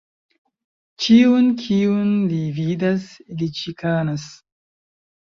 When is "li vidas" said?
2.33-3.09